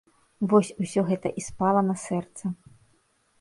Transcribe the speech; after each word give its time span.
Вось 0.53 0.71
усё 0.83 1.03
гэта 1.09 1.33
і 1.41 1.45
спала 1.49 1.85
на 1.91 1.95
сэрца. 2.05 2.45